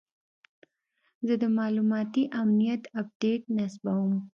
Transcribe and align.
زه 1.25 1.33
د 1.41 1.43
معلوماتي 1.57 2.23
امنیت 2.41 2.81
اپډیټ 3.01 3.41
نصبوم. 3.57 4.13